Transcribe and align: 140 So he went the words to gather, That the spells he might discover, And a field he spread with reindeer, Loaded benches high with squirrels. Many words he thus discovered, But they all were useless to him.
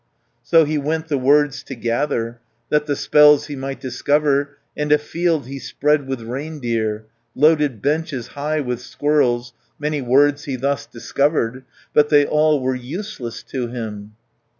140 0.49 0.49
So 0.49 0.65
he 0.65 0.77
went 0.79 1.09
the 1.09 1.17
words 1.19 1.61
to 1.61 1.75
gather, 1.75 2.39
That 2.69 2.87
the 2.87 2.95
spells 2.95 3.45
he 3.45 3.55
might 3.55 3.79
discover, 3.79 4.57
And 4.75 4.91
a 4.91 4.97
field 4.97 5.45
he 5.45 5.59
spread 5.59 6.07
with 6.07 6.21
reindeer, 6.21 7.05
Loaded 7.35 7.83
benches 7.83 8.29
high 8.29 8.61
with 8.61 8.81
squirrels. 8.81 9.53
Many 9.77 10.01
words 10.01 10.45
he 10.45 10.55
thus 10.55 10.87
discovered, 10.87 11.65
But 11.93 12.09
they 12.09 12.25
all 12.25 12.61
were 12.61 12.73
useless 12.73 13.43
to 13.51 13.67
him. 13.67 14.13